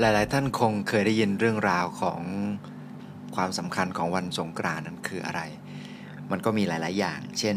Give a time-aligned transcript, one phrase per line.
[0.00, 2.20] หลาย ๆ ท่านคงเคยได้ยินเรื่องราวของ
[3.36, 5.40] ความสำคัญของวันสงกรานต์นั้นคืออะไร
[6.30, 7.56] มันก็มีหลาย ๆ อย่าง เช่น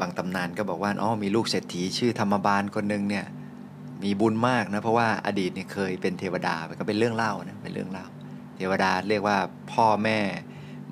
[0.00, 3.24] บางตำนานก็บอกว่าอ๋อมีลูกเศรษฐีชื่อธรรมบาลคนหนึ่งเนี่ย
[4.02, 8.06] มีบุญมากนะเพราะว่าอดีตเนี่ยเคยเป็นเทวดาก็เป็นเรื่องเล่านะเป็นเรื่องเล่า
[8.56, 9.38] เทวดาเรียกว่า
[9.72, 10.18] พ่อแม่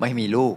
[0.01, 0.55] ไม่มีลูก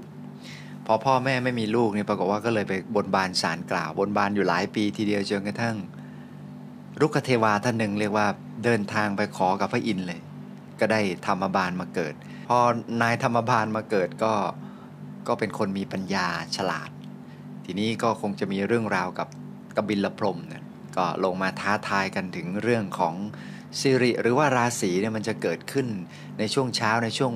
[0.86, 5.77] พอพ่อแม่ไม่มีลูกเนี่ยปรากฏว่าก็เลยไปบนบานสารกล่าว บนบานอยู่หลายปีทีเดียวจนกระทั่ง
[7.01, 8.27] รุกเทวาท่านหนึ่งเรียกว่า
[8.65, 10.21] เดินทางไปขอกับพระอินทร์เลย
[10.80, 12.15] ก็ได้ธรรมบาลมาเกิด
[12.48, 12.59] พอ
[13.03, 14.33] นายธรรมบาลมาเกิดก็
[15.29, 16.27] ก็เป็นคนมีปัญญา
[16.57, 16.91] ฉลาด
[17.65, 19.29] ทีนี้ก็คงจะมีเรื่องราวกับ
[19.77, 20.62] กบิลพรมเนี่ย
[20.97, 23.15] ก็ลงมาท้าทายกันถึงเรื่องของ
[23.80, 25.87] สิริ หรือว่าราศีเนี่ยมันจะเกิดขึ้น
[26.39, 27.33] ในช่วงเช้าในช่วง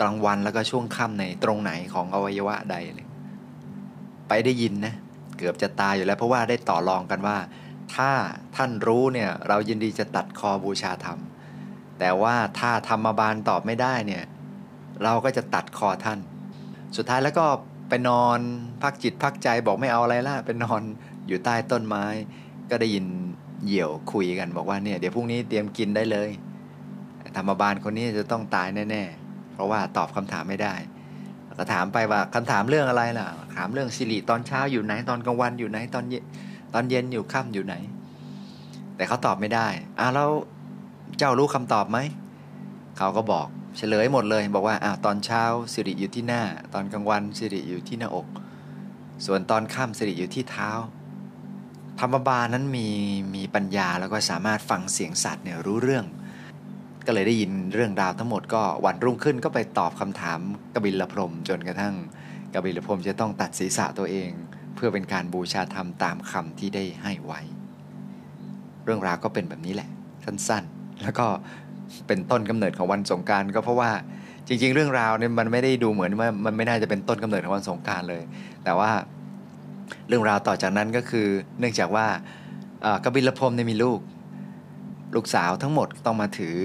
[0.00, 3.06] กลางวันแล้วก็ช่วงค่ำในตรงไหนของอวัยวะใดเลย
[4.28, 4.94] ไปได้ยินนะ
[5.38, 7.36] เกือบจะตายอยู่แล้วเพราะว่าได้ต่อรองกันว่า
[7.94, 8.10] ถ้า
[8.56, 11.18] ท่านรู้เนี่ยเรายินดีจะตัดคอบูชาธรรม
[11.98, 14.24] แต่ว่าถ้าธรรมบาลตอบไม่ได้เนี่ย
[15.04, 16.18] เราก็จะตัดคอท่าน
[16.96, 17.46] สุดท้ายแล้วก็
[17.88, 18.38] ไปนอน
[18.82, 20.82] พักจิตพักใจบอกไม่เอาอะไรละไปนอน
[21.28, 22.04] อยู่ใต้ต้นไม้
[22.70, 23.06] ก็ได้ยิน
[23.64, 26.30] เหี่ยวคุยกันบอกว่าเนี่ยเดี๋ยวพรุ่งนี้เตรียมกินได้เลย
[27.36, 30.74] ธรรมบาลคนนี้จะต้องตายแน่ๆ เพราะว่าตอบคำถามไม่ได้
[31.58, 33.26] ก็ถามไปว่าคำถามเรื่องอะไรล่ะ
[33.56, 36.22] ถามเรื่องสิริตอนเช้าอยู่ไหนตอนกลางวันอยู่ไหนตอนเย็น
[36.74, 37.74] ตอนเย็นอยู่ค่ำอยู่ไหน
[38.96, 39.66] แต่เขาตอบไม่ได้
[40.00, 40.30] อ้าวแล้ว
[41.18, 41.98] เจ้ารู้คำตอบไหม
[42.98, 46.42] เขาก็บอกเฉลยหมดเลย บอกว่าอ้าวตอนเช้าสิริอยู่ที่หน้า
[46.74, 48.26] ตอนกลางวันสิริอยู่ที่หน้าอก
[49.26, 50.70] ส่วนตอนค่ำสิริอยู่ที่เท้า
[52.00, 52.88] ธรรมบาลนั้นมี
[53.34, 56.04] มีปัญญาแล้วก็สามารถฟังเสียงสัตว์เนี่ยรู้เรื่อง
[57.06, 60.40] ก็เลยได้ยินเรื่องราวทั้งหมดก็วันรุ่งขึ้นก็ไปตอบคำถาม
[60.74, 61.94] กบิลพรมจนกระทั่ง
[62.54, 64.30] กบิลพรมจะต้องตัดศีรษะตัวเอง
[64.84, 67.40] พื่อเป็นการบูชาธรรมตามคำที่ได้ให้ไว้
[68.84, 69.88] เรื่องราวก็เป็นแบบนี้แหละ
[70.24, 71.26] สั้นๆ แล้วก็
[72.06, 73.90] เป็นต้นกำเนิดของวันสงการก็เพราะว่า
[74.46, 78.22] จริง ๆ เรื่องราวเนี่ยมันไม่ได้ดูเหมือนว่ามันไม่น่าจะเป็นต้นกำเนิดของวันสงการเลย
[78.64, 78.90] แต่ว่า
[80.08, 81.26] เรื่องราวต่อจากนั้นก็คือ
[81.58, 82.06] เนื่องจากว่า
[83.04, 84.00] กบิลพรมเนี่ยมีลูก
[85.14, 86.56] ลูกสาวทั้งหมดต้องมาถือ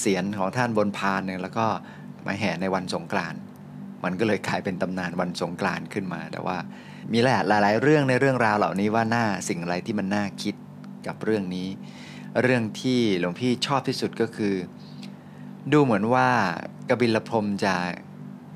[0.00, 1.66] เสียนของท่านบนพานเนี่ยแล้วก็
[2.26, 3.40] มาแห่ในวันสงกรานต์
[4.04, 6.56] มันก็เลยกลายเป็นตำนานวันสงกรานต์ขึ้นมา แต่ว่า
[7.12, 10.54] มีหลายหลายเรื่องในเรื่องราวเหล่านี้ว่าหน้าสิ่งอะไรที่มันน่าคิด
[11.06, 11.68] กับเรื่องนี้
[12.42, 14.54] เรื่องที่หลวงพี่ชอบที่สุดก็คือ
[15.72, 16.28] ดูเหมือนว่า
[16.88, 17.74] กบิลพรมจะ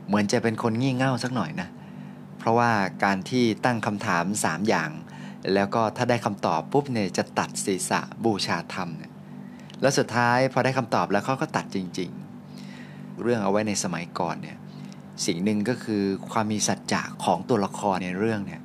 [0.08, 1.68] เหมือนจะเป็นคนงี่เง่าสักหน่อยนะ
[2.38, 2.70] เพราะว่า
[3.04, 4.90] การที่ตั้งคำถาม 3 อย่าง
[5.54, 9.12] แล้วก็ถ้าได้คำตอบปุ๊บเนี่ยจะตัดศีรษะบูชาธรรมเนี่ย
[9.80, 12.10] แล้วสุดท้ายพอได้คำตอบแล้วเขาก็ตัดจริง
[12.64, 14.56] ๆ เรื่องเอาไว้ในสมัยก่อนเนี่ย
[15.26, 18.62] สิ่งหนึ่งก็คือความมีสัจจะของตัวละครในเรื่องเนี่ย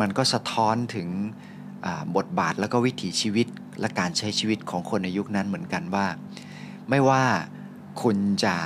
[0.00, 1.08] มันก็สะท้อนถึง
[2.16, 3.46] บทบาทแล้วก็วิถีชีวิต
[3.80, 6.06] และการใช้ชีวิตของคนในยุคนั้นเหมือนกันว่า
[6.90, 7.22] ไม่ว่า
[8.02, 8.56] คุณจะ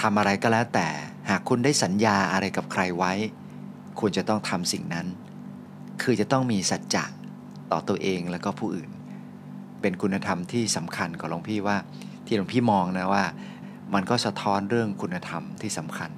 [0.00, 0.88] ทำอะไรก็แล้วแต่
[1.30, 3.12] หากคุณได้สัญญาอะไรกับใครไว้
[4.00, 5.06] คุณจะต้องทำสิ่งนั้น
[6.02, 7.04] คือจะต้องมีสัจจะ
[7.72, 8.90] ต่อตัวเองแล้วก็ผู้อื่น
[9.80, 11.76] เป็นคุณธรรมที่สำคัญของหลวงพี่ว่า
[12.26, 13.24] ที่หลวงพี่มองนะว่า
[13.94, 16.10] มันก็สะท้อนเรื่องคุณธรรมที่สำคัญ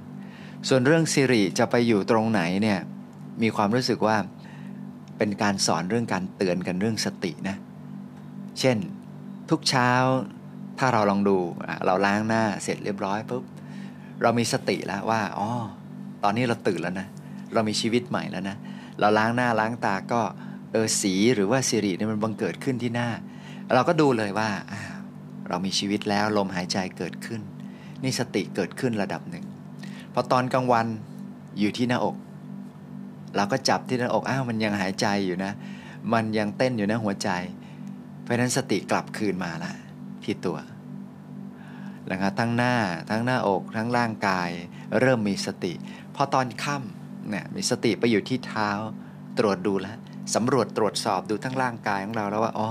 [0.68, 2.78] ส่วนเรื่องสิริจะไปอยู่ตรงไหนเนี่ย
[3.42, 4.16] มีความรู้สึกว่า
[5.18, 7.56] เป็นการสอนเรื่องการเตือนกันเรื่องสตินะ
[8.60, 8.76] เช่น
[9.50, 9.90] ทุกเช้า
[10.78, 11.38] ถ้าเราลองดู
[11.86, 13.44] เราล้างหน้าเสร็จเรียบร้อยปุ๊บ
[14.22, 15.48] เรามีสติแล้วว่าอ๋อ
[16.24, 17.06] ตอนนี้เราตื่นแล้วนะ
[17.54, 18.56] เรามีชีวิตใหม่แล้วนะ
[19.00, 20.20] เราล้างหน้าล้างตาก็
[20.72, 23.08] เออสีหรือว่าสิริเนี่ยมันบังเกิดขึ้นที่หน้า
[23.74, 24.48] เราก็ดูเลยว่า
[25.48, 27.40] เรามีชีวิตแล้วลมหายใจเกิดขึ้น
[28.02, 29.44] นี่สติเกิดขึ้นระดับหนึ่ง
[30.14, 30.86] พอตอนกลางวัน
[31.58, 32.16] อยู่ที่หน้าอก
[33.36, 35.52] เราก็จับที่หน้าอกอ้าวมันยังหายใจอยู่นะ
[36.12, 37.30] มันยังเต้นอยู่นะหัวใจ
[38.22, 39.72] เพราะนั้นสติกลับคืนมาละ
[40.24, 40.58] ที่ตัว
[42.10, 42.74] นะครับทั้งหน้า
[43.10, 44.50] ทั้งหน้าอกทั้งร่างกาย
[45.00, 45.72] เริ่มมีสติ
[46.14, 48.70] พอตอนค่ำเนี่ยมีสติไปอยู่ที่เท้า
[49.38, 49.96] ตรวจดูแล้ว
[50.34, 52.68] สำรวจตรวจสอบดูทั้งร่างกายของเราแล้วว่าอ๋อ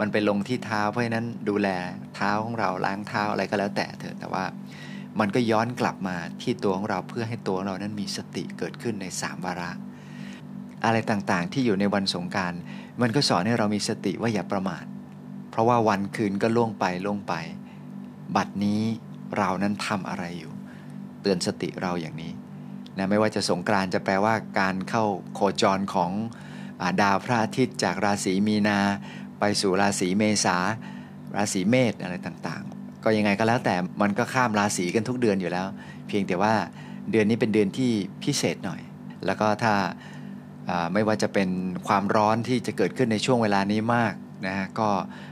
[0.00, 1.68] มันไปลงที่เท้าเพราะนั้นดูแล
[2.14, 4.44] เท้าของเราล้างเท้าอะไรก็แล้วแต่เถอะแต่ว่า
[5.20, 9.70] มันก็ย้อนกลับมาที่ตัวของเราเพื่อให้ตัวเรานั้นมีสติเกิดขึ้นในสามวาระ
[10.84, 12.52] อะไรต่างๆที่อยู่ในวันสงการ
[13.00, 14.84] มันก็สอนให้เรามีสติว่าอย่าประมาท
[15.50, 17.34] เพราะว่าวันคืนก็ล่วงไปล่วงไป
[18.36, 18.82] บัดนี้
[19.36, 20.52] เรานั้นทำอะไรอยู่
[21.22, 22.32] เตือนสติเราอย่างนี้
[22.96, 26.10] นะไม่ว่าจะสงกรานจะแปลว่าการเข้าโคจรของ
[27.02, 28.78] ดาวพระอาทิตย์จากราศีมีนา
[29.40, 30.56] ไปสู่ราศีเมษา
[31.36, 32.73] ราศีเมษอะไรต่างๆ
[33.04, 35.66] ก็ยังไงก็แล้วแต่มันก็ข้ามราศีกันทุกเดือนอยู่แล้ว
[36.08, 36.54] เพียงแต่ว่า
[37.10, 37.92] เดือนนี้เป็นเดือนที่
[38.22, 38.80] พิเศษหน่อย
[39.26, 39.74] แล้วก็ถ้า
[40.92, 41.48] ไม่ว่าจะเป็น
[41.88, 44.14] ความร้อนที่จะเกิดขึ้นในช่วงเวลานี้มาก
[44.46, 44.88] นะก็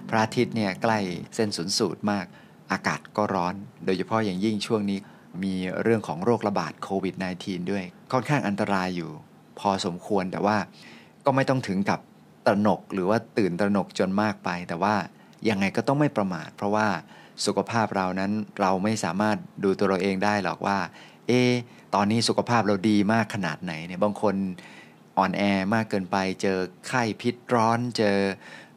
[0.09, 0.99] พระอาทิตย์เนี่ยใกล้
[1.35, 2.25] เส้นศูนย์สูตรมาก
[2.73, 3.55] อากาศก็ร้อน
[3.85, 4.99] โดยเฉพาะอย่างยิ่งช่วงนี้
[5.45, 9.11] มีเรื่องของโรคระบาดโควิด -19 ด้วย ค่อนข้างอันตรายอยู่
[9.59, 10.57] พอสมควรแต่ว่า
[11.25, 12.01] ก็ไม่ต้องถึงกับ
[12.47, 14.95] ตระหนกหรือว่าตื่นตระหนกจนมากไป แต่ว่า
[15.49, 16.87] ยังไงก็ต้องไม่ประมาท เพราะว่า
[17.46, 20.79] สุขภาพเรานั้นเราไม่สามารถดูตัวเราเองได้หรอกว่า
[21.29, 21.32] เอ
[21.94, 24.34] ตอนนี้สุขภาพเราดีมากขนาดไหนเนี่ยบางคน
[25.19, 25.43] อ่อนแอ
[25.75, 28.17] มากเกินไป เจอไข้พิษร้อน เจอ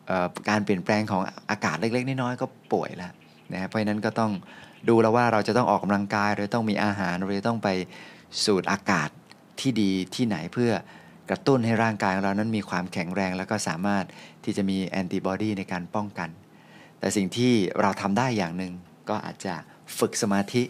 [0.10, 0.12] อ
[0.50, 3.12] การเปลี่ยนแปลงของอากาศเล็ก ๆ น้อยๆก็ป่วยแล้ว
[3.54, 4.32] นะเพราะนั้นก็ต้อง
[4.90, 7.70] ดูแล้วว่าเราจะต้องออกกำลังกายเราต้องมีอาหารเราต้องไป
[8.46, 9.10] สูดอากาศ
[9.60, 10.72] ที่ดีที่ไหนเพื่อ
[11.30, 14.04] กระตุ้นให้ร่างกายของเรานั้นมีความแข็งแรง แล้วก็สามารถ
[14.44, 16.30] ที่จะมีแอนติบอดีในการป้องกัน
[17.00, 18.74] แต่สิ่งที่เราทำได้อย่างหนึ่ง
[19.10, 19.56] ก็อาจจะ
[20.00, 20.64] ฝึกสมาธิ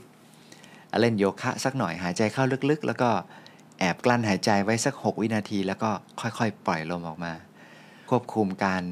[1.02, 3.10] เล่นโยคะสักหน่อยหายใจเข้าลึกๆ แล้วก็
[3.80, 5.90] แอบกลั้นหายใจไว้สัก 6 วินาที แล้วก็
[6.22, 7.34] ค่อยๆ ปล่อยลมออกมา
[8.10, 8.84] ควบคุมการ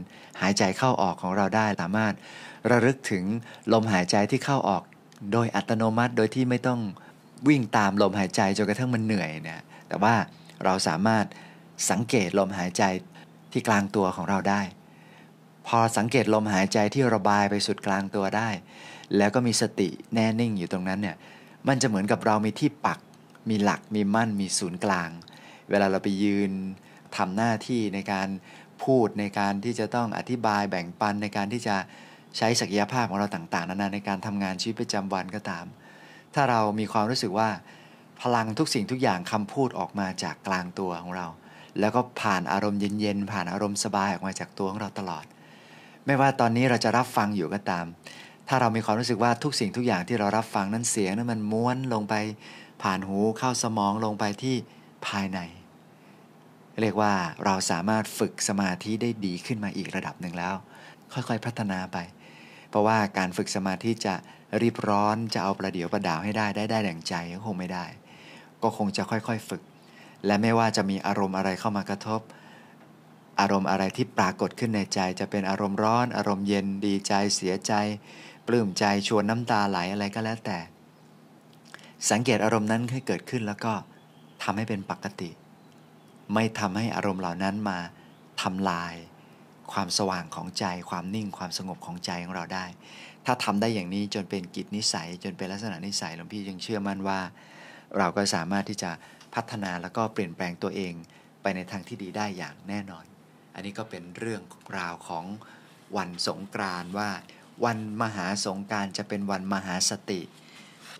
[0.41, 2.13] หายใจเข้าออกของเราได้สามารถ
[2.71, 3.23] ระลึกถึง
[3.73, 4.83] ลมหายใจที่เข้าออก
[5.33, 6.79] โดยอัตโนมัติโดยที่ไม่ต้อง
[7.47, 10.15] วิ่งตามลมหายใจจนกระทั่งมันเหนื่อยเนี่ยแต่ว่า
[10.65, 11.25] เราสามารถ
[11.89, 12.83] สังเกตลมหายใจ
[13.51, 14.61] ที่กลางตัวของเราได้
[15.67, 18.49] พอสังเกตลมหายใจที่ระบายไปสุดกลางตัวได้
[19.17, 21.15] แล้วก็มีสติแน่นิ่งอยู่ตรงนั้นเนี่ย
[21.67, 22.99] มันจะเหมือนกับเรามีที่ปัก
[23.49, 25.09] มีหลักมีมั่นมีศูนย์กลาง
[25.69, 26.51] เวลาเราไปยืน
[27.17, 28.27] ทำหน้าที่ในการ
[28.83, 31.75] พูดในการที่จะต้องอธิบายแบ่งปันในการที่จะ
[32.37, 35.65] ใช้ศักยภาพของเราต่างๆนานาในการทำงานชีวิตประจำวันก็ตาม
[36.33, 37.49] ถ้าเรามีความรู้สึกว่า
[38.21, 41.27] พลังทุกสิ่งทุกอย่างคำพูดออกมาจากกลางตัวของเรา
[41.79, 45.25] แล้วก็ผ่านอารมณ์เย็นๆผ่านอารมณ์สบายออกมาจากตัวของเราตลอด
[46.05, 47.85] ไม่ว่าตอนนี้เราจะรับฟังอยู่ก็ตาม
[48.47, 52.15] ถ้าเรามีความรู้สึกว่าทุกสิ่งทุกอย่างที่เรารับฟังนั้นเสียงนั้นมันม้วนลงไป
[52.83, 54.55] ผ่านหูเข้าสมองลงไปที่
[55.07, 55.39] ภายใน
[56.81, 57.13] เรียกว่า
[57.45, 60.55] เราสามารถฝึกสมาธิได้ดีขึ้นมาอีกระดับหนึ่งแล้ว
[61.13, 61.97] ค่อยๆพัฒนาไป
[62.69, 64.15] เพราะว่าการฝึกสมาธิจะ
[64.61, 67.85] รีบร้อนจะเอาประเดี๋ยวประดาวให้ได้ได้ได้แรงใจก็คงไม่ได้
[68.63, 69.61] ก็คงจะค่อยๆฝึก
[70.25, 72.21] และไม่ว่าจะมีอารมณ์อะไรเข้ามากระทบ
[73.39, 77.73] อารมณ์อะไรที่ปรากฏขึ้นในใจ จะเป็นอารมณ์ร้อน อารมณ์เย็นดีใจเสียใจ
[78.47, 80.59] ปลื้มใจชวนน้ำตาไหลอะไรก็แล้วแต่
[82.09, 83.73] สังเกตอารมณ์นั้นให้เกิดขึ้นแล้วก็
[84.43, 85.29] ทำให้เป็นปกติ
[86.33, 87.79] ไม่ทำให้อารมณ์เหล่านั้นมา
[88.41, 88.93] ทำลาย
[89.73, 92.65] ความสว่างของใจ ความนิ่งความสงบของใจของเราได้
[93.25, 97.19] ถ้าทำได้อย่างนี้จนเป็นกิจนิสัย จนเป็นลักษณะนิสัยหลวงพี่ยังเชื่อมั่นว่า
[97.97, 98.91] เราก็สามารถที่จะ
[99.35, 100.93] พัฒนาแล้วก็เปลี่ยนแปลงตัวเอง
[101.41, 103.05] ไปในทางที่ดีได้อย่างแน่นอน
[103.53, 104.41] อันนี้ก็เป็นเรื่อง
[104.77, 105.25] ราวของ
[105.97, 107.09] วันสงกรานว่า
[107.65, 110.21] วันมหาสงการจะเป็นวันมหาสติ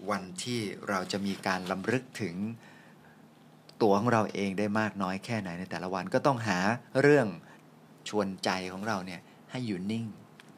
[0.09, 0.59] วันที่
[0.89, 2.35] เราจะมีการลำลึกถึง
[3.81, 6.59] ตัวของเราเองได้มากน้อยแค่ไหนในแต่ละวันก็ต้องหา
[7.01, 7.27] เรื่อง
[8.09, 9.21] ชวนใจของเราเนี่ย
[9.51, 10.05] ให้อยู่นิ่ง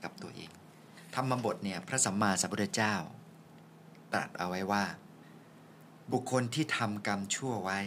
[0.04, 0.50] กับตัวเอง
[1.16, 2.96] ธรรมบทเนี่ยพระสัมมาสัมพุทธเจ้า
[4.14, 4.84] ตรัสเอาไว้ว่า
[6.12, 7.80] บุคคลที่ทำกรรมชั่วไว้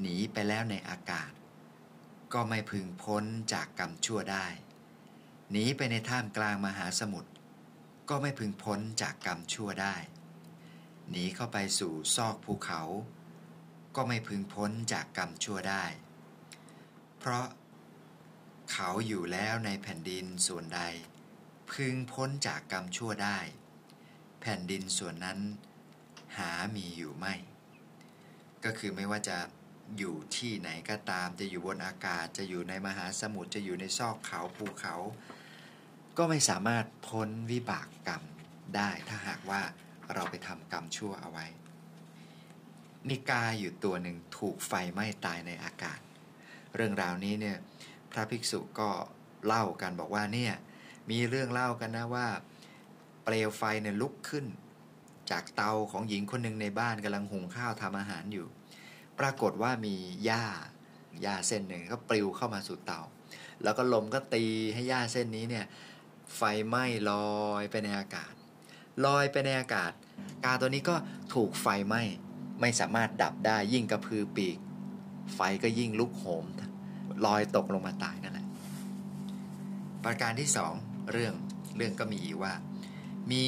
[0.00, 1.30] หนีไปแล้วในอากาศ
[2.32, 4.46] ก็ไม่พึงพ้นจากกรรมชั่วได้
[5.50, 7.30] หนีไปในท่ามกลางมหาสมุทร
[8.08, 9.96] ก็ไม่พึงพ้นจากกรรมชั่วได้
[11.10, 12.82] หนีเข้าไปสู่ซอกภูเขา
[13.96, 15.84] ก็ไม่พึงพ้นจากกรรมชั่วได้
[17.18, 17.46] เพราะ
[18.72, 20.80] เขาอยู่แล้วในแผ่นดินส่วนใด
[21.72, 23.38] พึงพ้นจากกรรมชั่วได้
[24.40, 25.38] แผ่นดินส่วนนั้น
[26.36, 27.34] หามีอยู่ไม่
[28.64, 29.36] ก็คือไม่ว่าจะ
[29.98, 34.94] อยู่ที่ไหนก็ตาม จะอยู่บนอากาศ จะอยู่ในมหาสมุทร จะอยู่ในซอกเขาภูเขา
[36.18, 38.22] ก็ไม่สามารถพ้นวิบากกรรม
[38.76, 39.62] ได้ถ้าหากว่า
[40.14, 41.46] เราไปทำกรรมชั่วเอาไว้
[43.08, 46.00] นิกาอยู่ตัวหนึ่งถูกไฟไหม้ตายในอากาศ
[46.76, 47.56] เรื่องราวนี้เนี่ย
[48.12, 48.90] พระภิกษุก็
[49.46, 50.54] เล่ากันบอกว่าเนี่ย
[51.10, 52.28] มีเรื่องเล่ากันนะว่า
[53.24, 54.46] เปลวไฟเนี่ยลุกขึ้น
[55.30, 58.46] จากเตาของหญิงคนหนึ่งในบ้านกำลังหุงข้าวทำอาหารอยู่
[59.20, 60.44] ปรากฏว่ามีหญ้า
[61.22, 63.00] หญ้าเส้นหนึ่งก็ปลิวเข้ามาสู่เตา
[63.62, 65.66] แล้วก็ลมก็ตีให้หญ้าเส้นนี้เนี่ย
[66.36, 67.12] ไฟไหม้ล
[67.42, 68.32] อยไปในอากาศ
[69.04, 69.92] ลอยไปในอากาศ
[70.44, 70.96] กาตัวนี้ก็
[71.34, 72.02] ถูกไฟไหม้
[72.60, 74.58] ไม่สามารถดับได้ยิ่งกระพือปีก
[75.34, 76.44] ไฟก็ยิ่งลุกโหม
[77.26, 78.46] ลอยตกลงมาตายนั่นแหละ
[80.04, 80.72] ประการที่สอง
[81.12, 81.34] เรื่อง
[81.76, 82.52] เรื่องก็มีอีกว่า
[83.32, 83.44] มี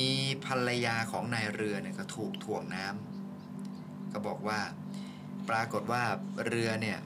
[0.46, 4.60] ภรรยาของนายเรือเนี่ยก็ถูกถ่วงน้ำก็บอกว่า
[5.48, 6.02] ปรากฏว่า
[6.46, 6.98] เรือเนี่ย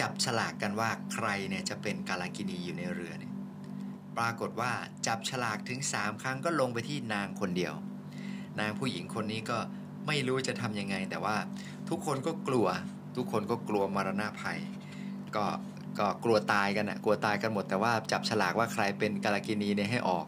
[0.00, 3.32] จับฉลากกันว่าใครเนี่ยจะเป็นกาลากินีอยู่ในเรือเนี่ย
[4.16, 4.72] ปรากฏว่า
[5.06, 7.74] จับฉลากถึงสามครั้งก็ลงไปที่นางคนเดียว
[8.60, 9.58] นางผู้หญิงคนนี้ก็
[10.06, 11.36] ไม่รู้จะทำยังไง แต่ว่า
[11.88, 12.66] ทุกคนก็กลัว
[13.16, 14.58] ทุกคนก็กลัวมรณะภัย
[15.36, 15.44] ก็
[15.98, 20.26] ก็กลัวตายกันนะกลัวตายกันหมดแต่ว่าจับฉลากว่าใครเป็นกาลากินีเนี่ยให้ออก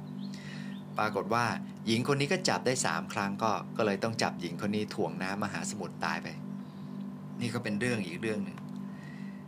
[1.00, 1.45] ปรากฏว่า
[1.87, 6.28] หญิงคนนี้ก็จับได้สามครั้งก็ก็เลยต้องจับหญิงคนนี้ถ่วงน้ำมหาสมุทรตายไป
[7.40, 8.59] นี่ก็เป็นเรื่องอีกเรื่องหนึ่ง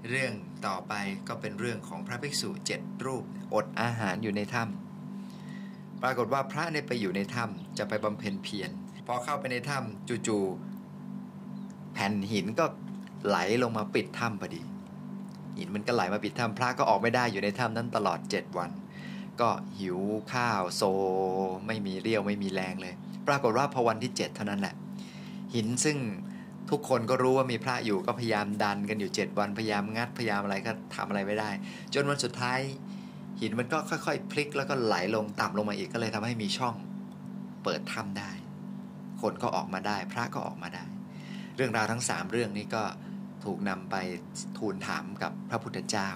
[0.09, 0.33] เรื่อง
[0.67, 0.93] ต่อไป
[1.29, 8.71] ก็เป็นเรื่องของพระภิกษุเจ็ดรูปอดอาหารอยู่ในถ้ำปรากฏว่าพระเนี่ยไปอยู่ในถ้ำจะไปบำเพ็ญเพียร
[9.07, 12.65] พอเข้าไปในถ้ำจู่ๆแผ่นหินก็
[13.27, 14.63] ไหลลงมาปิดถ้ำพอดี
[15.57, 18.71] หินมันก็ไหลมาปิดถ้ำพระก็ออกไม่ได้อยู่ในถ้ำนั้นตลอดเจ็ดวัน
[19.41, 19.99] ก็หิว
[20.33, 20.83] ข้าวโซ
[21.67, 22.95] ไม่มีเรี่ยวไม่มีแรงเลย
[23.29, 24.75] ปรากฏว่าพอวันที่เจ็ดเท่านั้นแหละ
[25.55, 25.99] หินซึ่ง
[26.71, 31.51] ทุกคนก็รู้ว่ามีพระอยู่ก็พยายามดันกันอยู่ 7 วันพยายามงัดพยายามอะไรก็ทำอะไรไม่ได้
[31.95, 32.59] จนวันสุดท้าย
[33.41, 36.75] หินมันก็ค่อย ๆ พลิกแล้วก็ไหลลงต่ำลงมาอีกก็เลยทำให้มีช่อง
[37.65, 38.31] เปิดถ้ำได้
[39.23, 40.85] คนก็ออกมาได้ พระก็ออกมาได้
[41.57, 42.83] เรื่องราวทั้ง 3 เรื่องนี้ก็
[43.45, 43.97] ถูกนำไป
[44.59, 46.09] ทูลถามกับพระพุทธเจ้า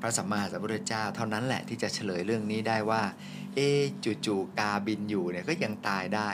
[0.00, 3.02] พระสัมมาสัมพุทธเจ้า เท่านั้นแหละที่จะเฉลยเรื่องนี้ได้ว่า
[3.54, 3.60] เอ
[4.26, 6.30] จู่ๆกาบินอยู่เนี่ยก็ยังตายได้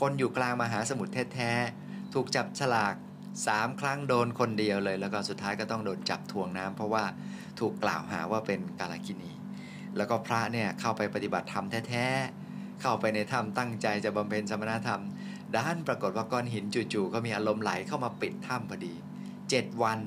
[0.00, 2.94] คนอยู่กลางมหาสมุทรแท้ๆถูกจับฉลาก
[3.46, 7.04] สามครั้งโดนคนเดียวเลย แล้วก็สุดท้ายก็ต้องโดนจับทวงน้ำเพราะว่า
[7.60, 9.32] ถูกกล่าวหาว่าเป็นกาลกินี
[9.96, 15.02] แล้วก็พระเนี่ยเข้าไปปฏิบัติธรรมแท้ๆเข้าไปในถ้ำตั้งใจจะบำเพ็ญสมณธรรม
[15.56, 18.94] ด้านปรากฏว่าก้อนหินจู่ๆก็มีอารมณ์ไหลเข้ามาปิดถ้ำพอดี
[19.50, 19.98] เจ็ดวัน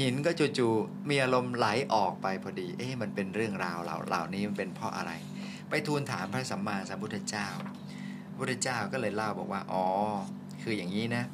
[0.00, 5.12] หินก็จู่ๆมีอารมณ์ไหลออกไปพอดี เอ๊ะมันเป็นเรื่องราวเหล่าเหล่านี้มันเป็นเพราะอะไร
[5.68, 7.46] ไปทูลถามพระสัมมาสัมพุทธเจ้า
[8.38, 9.84] พุทธเจ้าก็เลยเล่าบอกว่า อ๋อ
[10.62, 11.24] คืออย่างนี้นะ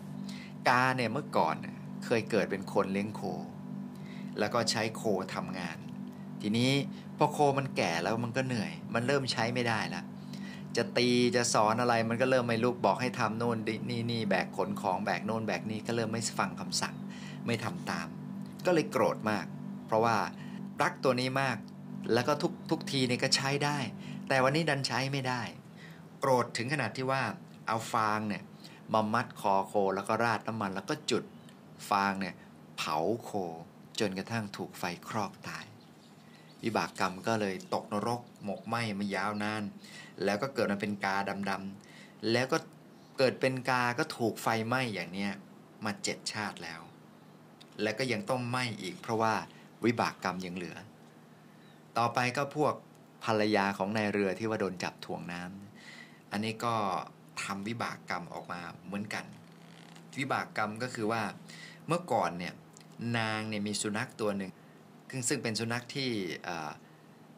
[0.69, 1.55] กาเนี่ยเมื่อก่อน
[2.05, 3.23] เคยเกิดเป็นคนเลี้ยงโค
[4.39, 5.03] แล้วก็ใช้โค
[5.35, 5.77] ทำงาน
[6.41, 6.73] ทีนี้
[7.17, 10.05] พอโคมันแก่แล้วมันก็เหนื่อย มันเริ่มใช้ไม่ได้แล้ว
[10.77, 13.59] จะตีจะสอนอะไรมันก็เริ่มไม่ลุกบอกให้ทำโน่น
[13.91, 16.95] นี่นี่แบกขนของแบกโน่นแบกนี่ก็เริ่มไม่ฟังคำสั่ง
[17.47, 18.09] ไม่ทำตาม
[18.67, 19.47] ก็เลยโกรธมาก
[19.87, 20.17] เพราะว่า
[20.83, 21.57] รักตัวนี้มาก
[22.13, 23.79] แล้วก็ทุกทุกทีนี่ยก็ใช้ได้
[24.29, 25.43] แต่วันนี้ดันใช้ไม่ได้
[26.21, 27.23] โกรธถึงขนาดที่ว่า
[27.69, 28.43] เอาฟางเนี่ย
[28.93, 31.25] มามัดคอโคแล้วก็ราดน้ำมัน แล้วก็จุด
[31.91, 32.35] ฟางเนี่ย
[32.77, 33.31] เผาโค
[34.01, 35.65] จนกระทั่งถูกไฟครอกตาย
[36.63, 39.63] วิบากกรรมก็เลยตกนรกหมกไหมมายาวนาน
[40.25, 41.17] แล้วก็เกิดมาเป็นกา
[41.51, 42.59] ดำๆแล้วก็
[43.19, 45.33] เกิดเป็นกาก็ถูกไฟไหม้อย่างเนี้ย
[45.85, 46.81] มาเจ็ดชาติแล้ว
[47.83, 49.35] และก็ยังต้องไหม้อีก เพราะว่า
[49.85, 50.77] วิบากกรรมยังเหลือ
[51.99, 52.75] ต่อไปก็พวก
[53.25, 56.75] ภรรยาของนายเรือที่ว่าโดนจับถ่วงน้ำอันนี้ก็
[57.43, 59.25] ทำวิบากกรรมออกมาเหมือนกัน
[60.19, 61.23] วิบากกรรมก็คือว่า
[61.87, 62.55] เมื่อก่อนเนี่ย
[63.19, 64.51] นางเนี่ยมีสุนัขตัวหนึ่ง
[65.29, 66.11] ซึ่งเป็นสุนัขที่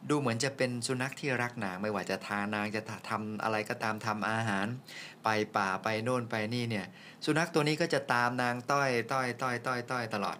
[0.09, 4.67] ดูเหมือนจะเป็นสุนัขที่รักนางไม่ว่าจะทานางจะทำอะไรก็ตามทำอาหาร
[5.23, 6.87] ไปป่าไปโน่นไปนี่เนี่ย
[7.25, 10.37] สุนัขตัวนี้ก็จะตามนางต้อยต้อยต้อยต้อยต้อยตลอด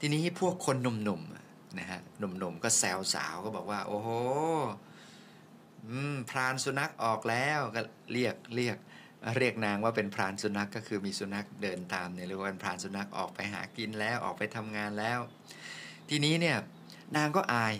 [0.00, 4.08] ทีนี้พวกคนหนุ่มๆนะฮะหนุ่มๆก็แซวสาวก็บอกว่า โอ้โห
[6.30, 7.80] พรานสุนัขออกแล้วก็
[8.12, 8.76] เรียกเรียก
[9.38, 15.18] เรียกนางว่าเป็นพรานสุนัขกก็คือมีสุนัขเดินตามเนี่ยเรียกว่าเป็นพรานสุนัขออกไปหากินแล้วออกไปทำงานแล้ว
[16.08, 16.56] ทีนี้เนี่ย
[17.16, 17.74] นางก็อาย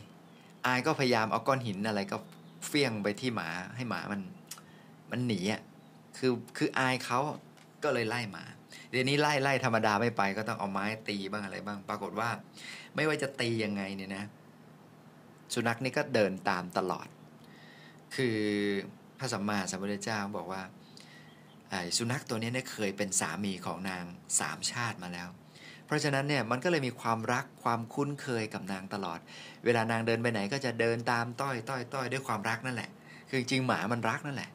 [0.66, 2.16] อายก็พยายามเอาก้อนหินอะไรก็
[2.66, 4.20] เฟี้ยงไปที่หมาให้หมามัน
[5.10, 5.62] มันหนีอะ
[6.18, 7.18] คือคืออายเขา
[7.82, 8.44] ก็เลยไล่หมา
[8.90, 12.30] เดี๋ยวนี้ไล่ไล่ธรรมดาไม่ไปก็ต้องเอาไม้ตีบ้างอะไรบ้าง ปรากฏว่า
[12.94, 14.24] ไม่ว่าจะตียังไงเนี่ยนะ
[15.54, 17.08] สุนัขนี่ก็เดินตามตลอด
[18.16, 18.36] คือ
[19.18, 20.62] พระสัมมาสัมพุทธเจ้าบอกว่า
[21.96, 24.04] สุนัขตัวนี้เนี่ยเคยเป็นสามีของนาง
[24.40, 25.28] สามชาติมาแล้ว
[25.86, 29.18] เพราะฉะนั้นเนี่ยมันก็เลยมีความรักความคุ้นเคยกับนางตลอด
[29.64, 32.90] เวลานางเดินไปไหนก็จะเดินตามต้อยต้อยต้อยด้วยความรักนั่นแหละ
[33.28, 34.50] คือจริงหมามันรักนั่นแหละ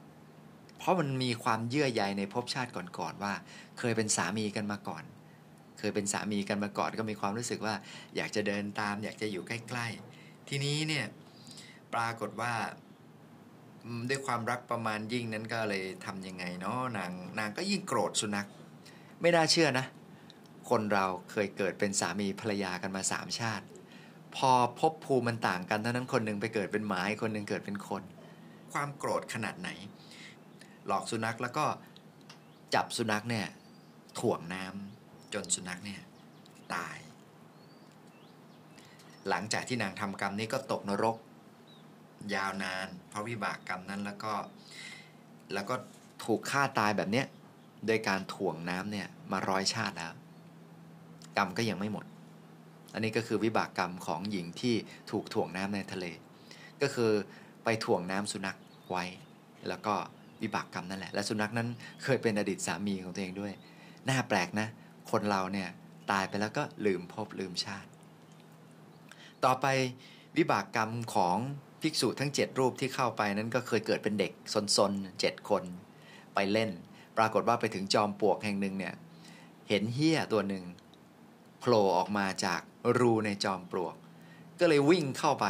[0.77, 3.33] เพราะมันมีความเยื่อใยในภพชาติก่อนๆว่า
[3.79, 5.03] เคยเป็นสามีกันมาก่อน
[5.79, 7.75] เคยเป็นสามีกันมาก่อนก็มีความรู้สึกว่า
[8.15, 11.05] อยากจะเดินตาม อยากจะอยู่ใกล้ๆ ทีนี้เนี่ย
[11.93, 12.53] ปรากฏว่า
[14.09, 18.47] ด้วยความรักประมาณยิ่งนั้นก็เลยทํำยังไงเนาะนางนางก็ยิ่งโกรธสุนัข
[19.21, 19.85] ไม่น่าเชื่อนะ
[20.71, 23.65] คนเราเคยเกิดเป็นสามีภรรยากันมาสามชาติ
[24.35, 28.03] พอพบภูมิมันต่างกันเท่านั้นคนหนึ่งไปเกิดเป็นหมาคนหนึ่งเกิดเป็นคน
[28.73, 29.69] ความโกรธขนาดไหน
[30.87, 31.65] หลอกสุนัขแล้วก็
[32.75, 33.47] จับสุนัขเนี่ย
[34.19, 36.01] ถ่วงน้ำจนสุนัขเนี่ย
[36.73, 36.97] ตาย
[39.29, 41.17] หลังจากที่นางทำกรรมนี้ก็ตกนรก
[42.35, 44.33] ยาวนานเพราะวิบากกรรมนั้นแล้วก็
[45.53, 45.75] แล้วก็
[46.25, 47.25] ถูกฆ่าตายแบบเนี้ย
[47.87, 50.13] โดยการถ่วงน้ำเนี่ยมาร้อยชาติแล้ว
[51.37, 52.05] กรรมก็ยังไม่หมด
[52.93, 54.75] อันนี้ก็คือวิบากกรรมของหญิงที่
[55.11, 56.05] ถูกถ่วงน้ำในทะเล
[56.81, 57.11] ก็คือ
[57.63, 58.57] ไปถ่วงน้ำสุนัข
[58.89, 59.03] ไว้
[59.67, 59.93] แล้วก็
[60.41, 61.67] วิบากกรรมนั่นแหละ และสุนัขนั้น
[62.03, 63.53] เคยเป็นอดีตสามีของตัวเองด้วย
[64.09, 64.67] น่าแปลกนะ
[65.11, 65.69] คนเราเนี่ย
[66.11, 67.89] ตายไปแล้วก็ลืมพบลืมชาติ
[69.45, 69.65] ต่อไป
[70.37, 71.37] วิบากกรรมของ
[71.81, 74.31] ภิกษุทั้ง 7 รูปที่เข้าไปนั้นก็เคยเกิดเป็นเด็ก
[74.77, 75.63] ซนๆเจ็ดคน
[76.35, 76.69] ไปเล่น
[77.17, 78.93] ปรากฏว่าไปถึงจอมปลวกแห่งหนึ่งเนี่ย
[79.69, 80.63] เห็นเฮี้ยตัวหนึ่ง
[81.61, 82.61] โผล่ออกมาจาก
[82.99, 83.95] รูในจอมปลวก
[84.59, 85.45] ก็เลยวิ่งเข้าไป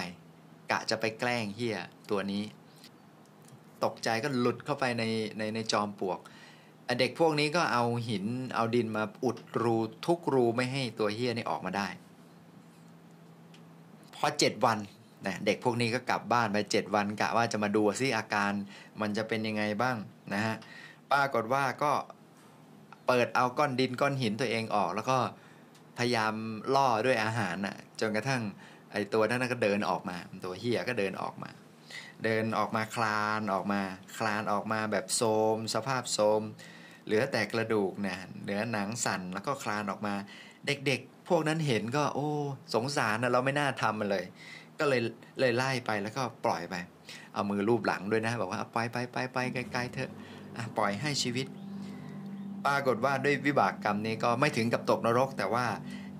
[0.71, 1.77] กะจะไปแกล้งเฮี้ย
[2.09, 2.43] ตัวนี้
[3.83, 5.03] ตกใจก็หลุดเข้าไปใน
[5.37, 6.19] ในในจอมปลวก
[6.99, 8.25] เด็กพวกนี้ก็เอาหิน
[8.55, 11.87] เอาดินมาอุดรูทุกรูไม่ให้ตัวเฮี้ยนี่ออกมาได้
[14.15, 14.77] พอเจ็ดวัน
[15.25, 18.51] นะเด็กพวกนี้ก็กลับบ้านไปเจ็ดวันกะว่าจะมาดูซิอาการ
[19.01, 19.97] มันจะเป็นยังไงบ้าง
[20.33, 20.55] นะฮะ
[21.11, 21.91] ปรากฏว่าก็
[23.07, 25.17] เปิดเอาก้อนดินก้อนหินตัวเองออก แล้วก็
[25.97, 26.33] พยายาม
[26.75, 28.41] ล่อด้วยอาหารน่ะ จนกระทั่ง
[28.91, 31.51] ไอตัวนั้นก็เดินออกมา ตัวเฮียก็เดินออกมา
[32.23, 33.81] เดินออกมาคลานออกมา
[34.17, 35.21] คลานออกมาแบบโท
[35.55, 36.41] มสภาพโทม
[37.05, 40.13] เหลือแต่กระดูกเนี่ยเหลือหนังสั่นแล้วก็คลานออกมา
[40.67, 42.29] เด็กๆ พวกนั้นเห็นก็ โอ้
[42.75, 44.25] สงสารนะเราไม่น่าทำมันเลย
[44.79, 45.01] ก็เลย
[45.39, 46.75] เลยไล่ไปแล้วก็ปล่อยไป
[47.33, 50.11] เอามือรูปหลังด้วยนะบอกว่าไปไปไปไปไกลๆเถอะ
[50.77, 51.47] ปล่อยให้ชีวิต
[52.65, 55.65] ปรากฏว่าด้วยวิบากกรรมนี้ก็ไม่ถึงกับตกนรก แต่ว่า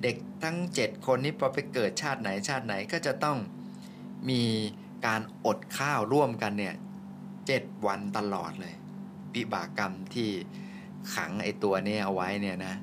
[0.04, 3.38] เด็กทั้ง 7 คนนี้พอไปเกิดชาติไหนชาติไหนก็จะต้อง
[4.30, 4.44] มี
[5.06, 6.76] การอดข้าวร่วมกันเนี่ย
[7.48, 8.74] เจ็ดวันตลอดเลย
[9.36, 10.30] วิบากกรรมที่
[11.16, 12.74] ขังไอตัวนี้เอาไว้เนี่ยนะ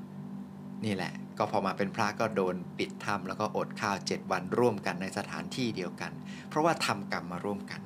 [0.85, 6.13] นี่แหละ ก็พอมาเป็นพระก็โดนปิดถ้ำแล้วก็อดข้าวเจ็ดวันร่วมกันในสถานที่เดียวกัน
[6.49, 7.81] เพราะว่าทำกรรมมาร่วมกัน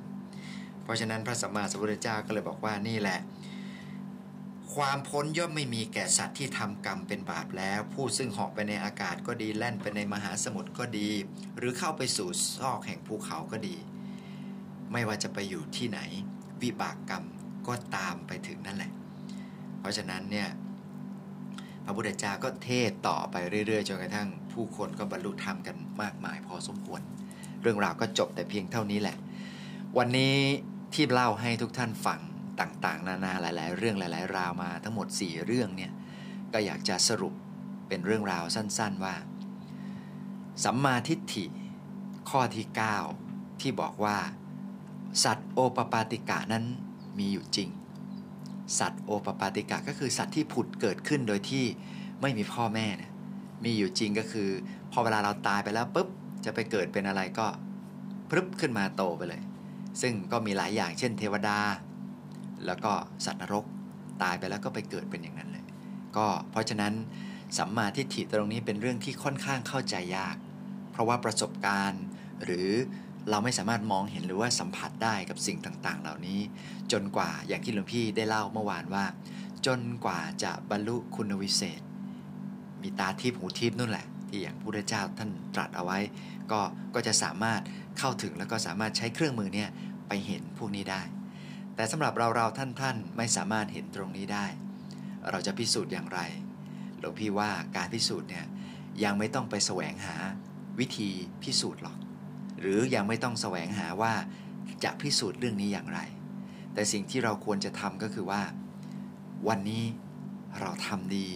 [0.83, 3.19] เพราะฉะนั้นพระสัมมาสัมพุทธเจ้าก็เลยบอกว่านี่แหละ
[4.75, 11.09] ความพ้นย่อมไม่มีแก่สัตว์ที่ทำกรรมเป็นบาปแล้ว ผู้ซึ่งเหาะไปในอากาศก็ดีแล่นไปในมหาสมุทรก็ดี
[11.57, 13.75] หรือเข้าไปสู่ซอกแห่งภูเขาก็ดี
[14.91, 15.99] ไม่ว่าจะไปอยู่ที่ไหน
[16.61, 17.23] วิบากกรรม
[17.67, 18.91] ก็ตามไปถึงนั่นแหละ
[19.79, 20.49] เพราะฉะนั้นเนี่ย
[21.85, 23.35] พระพุทธเจ้าก็เทศต่อไป
[23.67, 27.01] เรื่อยๆจนกระทั่งผู้คนก็บรรลุธรรมกันมากมายพอสมควร
[27.61, 29.17] เรื่องราวก็จบแต่เพียงเท่านี้แหละ
[29.97, 30.35] วันนี้
[30.93, 32.19] ที่เล่าให้ทุกท่านฟัง
[32.59, 35.91] ต่างๆ นานาหลาย ๆ เรื่องหลาย ๆ ราวมาทั้งหมด 4 เรื่องเนี่ย
[36.53, 37.33] ก็อยากจะสรุป
[37.87, 39.15] เป็นเรื่องราวสั้น ๆ ว่า
[40.63, 41.45] สัมมาทิฏฐิ
[42.29, 42.65] ข้อที่
[43.15, 44.17] 9 ที่บอกว่า
[45.23, 46.63] สัตว์โอปปาติกะนั้น
[47.19, 47.69] มีอยู่จริง
[48.79, 51.65] สัตว์โอปปาติกะก็คือสัตว์ที่ผุดเกิดขึ้นโดยที่
[52.21, 53.11] ไม่มีพ่อแม่เนี่ย
[53.63, 54.49] มีอยู่จริงก็คือ
[54.91, 56.07] พอเวลาเราตายไปแล้วปุ๊บ
[56.45, 57.47] จะไปเกิดเป็นอะไรก็
[58.29, 59.41] พรึบขึ้นมาโตไปเลย
[60.01, 61.57] ซึ่งก็มีหลายอย่างเช่นเทวดา
[62.65, 62.91] แล้วก็
[63.25, 63.65] สัตว์นรก
[64.23, 65.65] ตายไปแล้วก็ไปเกิดเป็นอย่างนั้นเลย
[66.17, 66.93] ก็เพราะฉะนั้น
[67.57, 70.35] สัมมาทิฏฐิตรงนี้เป็นเรื่องที่ค่อนข้างเข้าใจยาก
[70.91, 72.03] เพราะว่าประสบการณ์
[72.43, 72.69] หรือ
[73.29, 76.39] เราไม่สามารถมองเห็นหรือว่าสัมผัสได้กับสิ่งต่างๆ เหล่านี้
[76.91, 79.05] จนกว่าอย่างที่หลวงพี่ได้เล่าเมื่อวานว่า
[79.65, 81.81] จนกว่าจะบรรลุคุณวิเศษ
[82.81, 85.99] มีตาทิพย์หูทิพย์นู่นแหละ ที่อย่างพระพุทธเจ้าท่านตรัสเอาไว้
[86.51, 86.59] ก็
[86.95, 87.61] ก็จะสามารถ
[87.99, 89.69] เข้าถึงแล้วก็สามารถใช้เครื่องมือเนี่ย
[90.07, 91.01] ไปเห็นพวกนี้ได้
[91.75, 94.45] แต่สำหรับเราเราท่านท่านไม่สามารถเห็นตรงนี้ได้
[95.29, 96.19] เราจะพิสูจน์อย่างไร
[96.99, 98.45] หลวงพี่ว่าการพิสูจน์เนี่ย
[99.03, 100.15] ยังไม่ต้องไปแสวงหา
[100.79, 101.09] วิธี
[101.43, 101.97] พิสูจน์หรอก
[102.59, 104.13] หรือยังไม่ต้องแสวงหาว่า
[104.83, 105.99] จะพิสูจน์เรื่องนี้อย่างไร
[106.73, 108.41] แต่สิ่งที่เราควรจะทำก็คือว่า
[109.47, 109.83] วันนี้
[110.59, 111.27] เราทำดี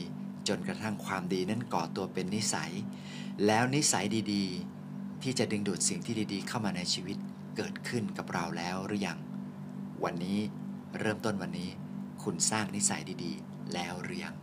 [0.47, 2.71] จนกระทั่งความดีนั้นก่อตัวเป็นนิสัย
[3.45, 7.17] แล้วนิสัยดีๆ ที่จะดึงดูดสิ่งที่ดีๆ เข้ามาในชีวิต
[7.58, 9.17] เกิดขึ้นกับเราแล้วหรือยัง
[10.05, 10.39] วันนี้
[10.99, 11.69] เริ่มต้นวันนี้
[12.23, 14.36] คุณสร้างนิสัยดีๆ แล้วหรือยัง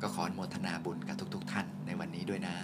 [0.00, 2.54] ก็ขออนุโมทนาบุญกับทุกๆ ท่านในวันนี้ด้วยนะ